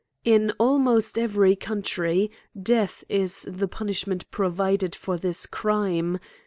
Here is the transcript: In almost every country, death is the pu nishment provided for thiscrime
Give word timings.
In 0.25 0.51
almost 0.59 1.15
every 1.19 1.55
country, 1.55 2.31
death 2.59 3.03
is 3.07 3.47
the 3.47 3.67
pu 3.67 3.83
nishment 3.85 4.23
provided 4.31 4.95
for 4.95 5.15
thiscrime 5.15 6.19